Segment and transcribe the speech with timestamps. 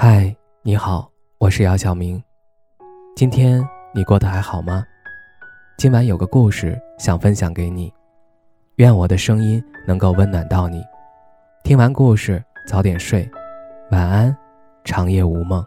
[0.00, 0.32] 嗨，
[0.62, 2.22] 你好，我是姚晓明。
[3.16, 4.86] 今天你过得还好吗？
[5.76, 7.92] 今晚有个故事想分享给你，
[8.76, 10.84] 愿我的声音能够温暖到你。
[11.64, 13.28] 听完故事早点睡，
[13.90, 14.36] 晚安，
[14.84, 15.66] 长夜无梦。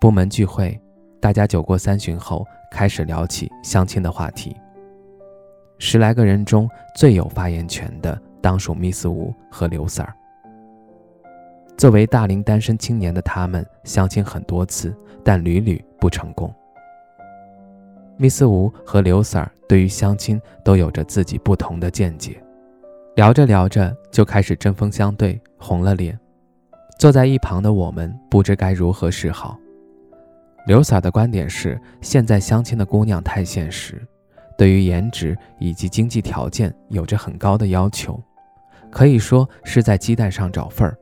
[0.00, 0.76] 部门聚会，
[1.20, 4.56] 大家酒过三巡后开始聊起相亲的话题。
[5.78, 10.06] 十来个人中最有发言权的，当属 Miss 吴和刘 Sir。
[11.76, 14.92] 作为大龄单身青年的他们，相亲很多次，
[15.24, 16.52] 但屡屡不成功。
[18.18, 22.42] Miss 吴和刘 Sir 对于相亲都有着自己不同的见解，
[23.14, 26.18] 聊着聊着就开始针锋相对，红了脸。
[26.98, 29.56] 坐在一旁的我们不知该如何是好。
[30.66, 34.04] 刘 Sir 的观点是，现在相亲的姑娘太现实。
[34.58, 38.20] 对于颜值以及经济条件有着很高的要求，
[38.90, 40.98] 可以说是在鸡蛋上找缝儿。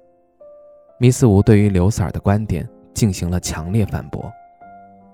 [1.00, 4.30] 密斯吴对于刘 Sir 的观点进行了强烈反驳。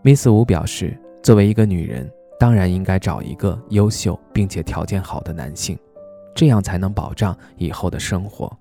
[0.02, 5.78] 密斯吴表示，作为一个女人，当然应该找一个优秀并且条件好的男性，
[6.34, 8.52] 这样才能保障以后的生活。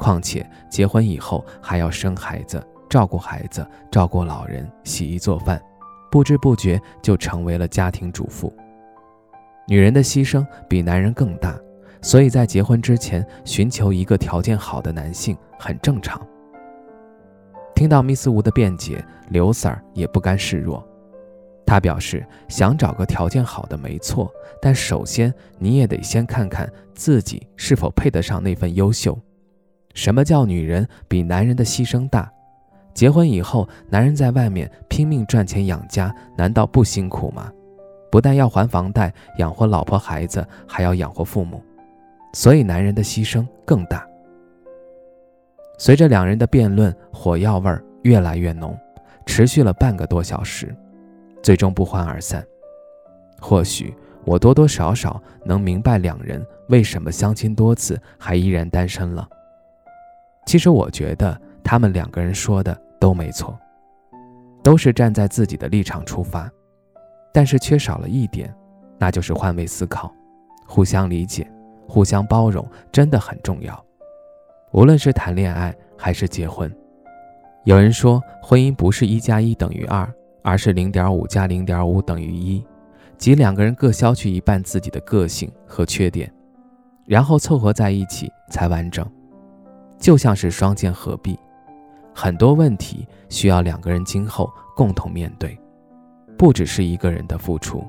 [0.00, 2.60] 况且结婚以后还要生孩子、
[2.90, 5.62] 照顾孩子、照顾老人、洗衣做饭，
[6.10, 8.52] 不知不觉就成为了家庭主妇。
[9.66, 11.58] 女人的牺牲比男人更大，
[12.00, 16.20] 所以在结婚之前寻求一个条件好的男性很正常。
[17.74, 20.86] 听到密斯吴的辩解，刘 Sir 也不甘示弱，
[21.66, 29.18] 他表示想找个条件好的没错，但首先你也得先看看自己是否配得上那份优秀。
[29.94, 32.30] 什么叫女人比男人的牺牲大？
[32.94, 37.50] 结婚以后，男人在外面拼命赚钱养家，难道不辛苦吗？
[38.10, 41.62] 不但要还房贷、养活老婆孩子，还要养活父母，
[42.32, 44.06] 所以男人的牺牲更大。
[45.78, 48.78] 随着两人的辩论，火药味儿越来越浓，
[49.26, 50.74] 持续了半个多小时，
[51.42, 52.42] 最终不欢而散。
[53.40, 53.94] 或许
[54.24, 59.28] 我多多少少能明白两人为什么相亲多次还依然单身了。
[60.46, 63.58] 其实我觉得他们两个人说的都没错，
[64.62, 66.50] 都是站在自己的立场出发。
[67.36, 68.50] 但是缺少了一点，
[68.96, 70.10] 那就是换位思考，
[70.66, 71.46] 互相理解，
[71.86, 73.84] 互相包容，真的很重要。
[74.72, 76.74] 无论是谈恋爱还是结婚，
[77.64, 80.10] 有人说婚姻不是一加一等于二，
[80.40, 82.64] 而是零点五加零点五等于一，
[83.18, 86.32] 即两个人各消去一半自己的个性和缺点，
[87.04, 89.06] 然后凑合在一起才完整。
[89.98, 91.38] 就像是双剑合璧，
[92.14, 95.54] 很多问题需要两个人今后共同面对。
[96.36, 97.84] 不只是一个人的付出。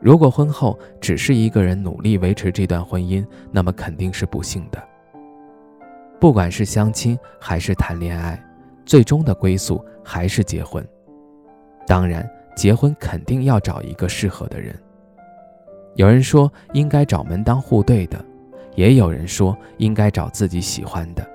[0.00, 4.82] 如果婚后只是一个人努力维持这段婚姻，那么肯定是不幸的。
[6.18, 8.42] 不管是相亲还是谈恋爱，
[8.84, 10.84] 最终的归宿还是结婚。
[11.86, 14.76] 当然，结婚肯定要找一个适合的人。
[15.94, 18.24] 有人说应该找门当户对的，
[18.74, 21.28] 也有人说应该找自己喜欢的。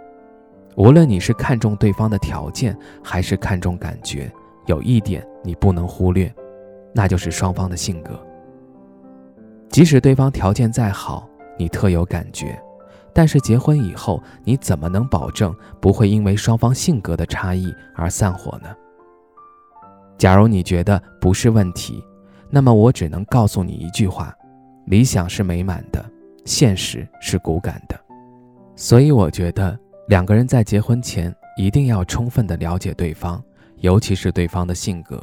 [0.75, 4.31] 无论你是看重对方的条件，还是看重感觉。
[4.67, 6.33] 有一点你不能忽略，
[6.93, 8.17] 那就是双方的性格。
[9.69, 12.57] 即使对方条件再好，你特有感觉，
[13.13, 18.69] 但是结婚以后，你怎么能保证不会因为双方性格的差异而散伙呢？
[20.17, 22.03] 假如你觉得不是问题，
[22.49, 24.33] 那么我只能告诉你一句话：
[24.85, 26.03] 理想是美满的，
[26.45, 27.99] 现实是骨感的。
[28.75, 33.43] 所以我觉得两个人在结婚前一定要充分的了解对方。
[33.79, 35.21] 尤其是对方的性格，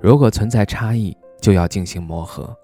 [0.00, 2.54] 如果存在差异，就要进行磨合，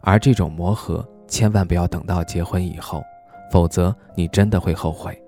[0.00, 3.02] 而这种磨合千万不要等到结婚以后，
[3.50, 5.18] 否则你真的会后悔。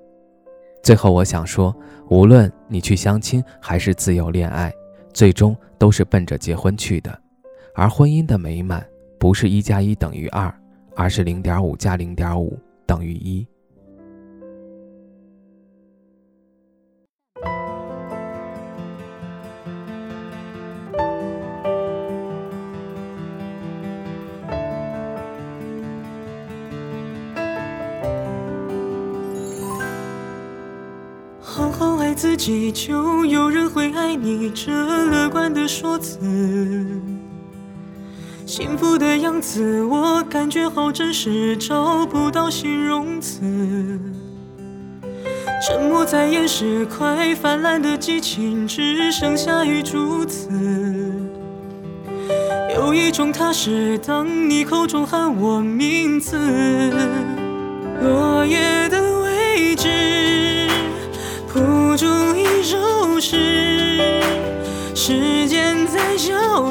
[0.83, 1.75] 最后，我想说，
[2.11, 4.71] 无论你去相亲还是自由恋爱，
[5.15, 7.19] 最终都是奔着结婚去的，
[7.75, 8.87] 而婚姻的美满
[9.19, 10.55] 不是一加一等于二，
[10.95, 13.47] 而是零点五加零点五等于一。
[31.57, 36.19] 好好爱自己就有人会爱你，这乐观的说辞，
[38.45, 43.41] 幸福的样子，我感觉好真实，找不到形容词。
[45.65, 50.49] 沉默在掩饰快泛滥的激情，只剩下雨珠子。
[52.75, 56.37] 有一种踏实，当你口中喊我名字，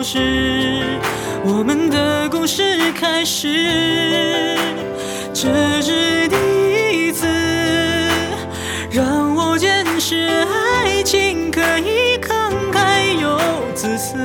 [0.04, 1.00] 是，
[1.46, 4.58] 我们的故事开始，
[5.34, 6.36] 这是第
[7.08, 7.26] 一次
[8.92, 10.28] 让我见识
[10.84, 13.40] 爱情可以慷慨又
[13.74, 14.18] 自私。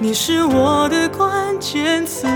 [0.00, 2.26] 你是我的关键词。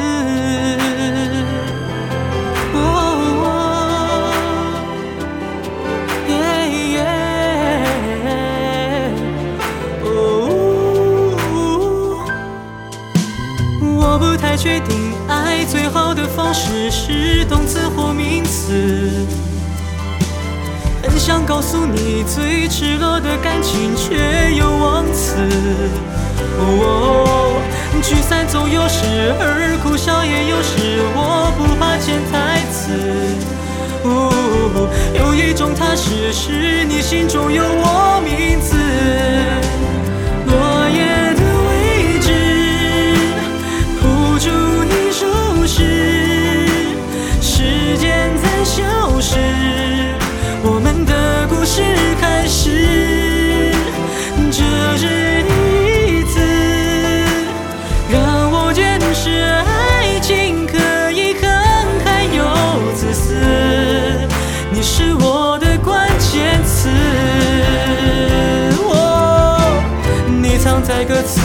[17.06, 18.72] 是动词或名词。
[21.02, 24.16] 很想告诉你，最赤裸的感情却
[24.56, 25.36] 又忘词。
[26.58, 27.60] 哦，
[28.02, 29.04] 聚散总有时，
[29.38, 32.88] 而哭笑也有时，我不怕潜台词。
[34.04, 38.03] 哦，有一种踏实，是你心中有我
[70.86, 71.40] 在歌词，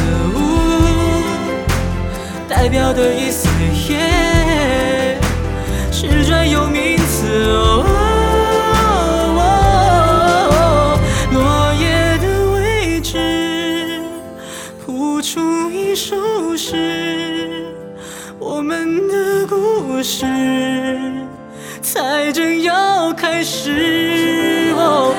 [2.47, 3.47] 代表的意思
[3.88, 5.18] 也
[5.91, 7.27] 是专有名词。
[9.38, 11.00] 哦，
[11.31, 14.01] 落叶的位置
[14.86, 16.18] 谱出一首
[16.57, 17.63] 诗，
[18.39, 20.25] 我们的故事
[21.81, 24.74] 才正要开始。
[24.75, 25.15] 哦，